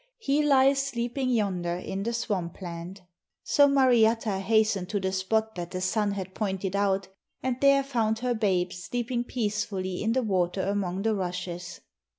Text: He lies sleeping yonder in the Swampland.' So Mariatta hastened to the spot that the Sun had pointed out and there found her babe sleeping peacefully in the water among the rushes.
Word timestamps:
He 0.17 0.41
lies 0.43 0.81
sleeping 0.81 1.29
yonder 1.29 1.75
in 1.75 2.01
the 2.01 2.11
Swampland.' 2.13 3.01
So 3.43 3.67
Mariatta 3.67 4.39
hastened 4.39 4.89
to 4.89 4.99
the 4.99 5.11
spot 5.11 5.53
that 5.53 5.69
the 5.69 5.79
Sun 5.79 6.13
had 6.13 6.33
pointed 6.33 6.75
out 6.75 7.09
and 7.43 7.61
there 7.61 7.83
found 7.83 8.17
her 8.17 8.33
babe 8.33 8.71
sleeping 8.73 9.23
peacefully 9.23 10.01
in 10.01 10.13
the 10.13 10.23
water 10.23 10.63
among 10.63 11.03
the 11.03 11.13
rushes. 11.13 11.81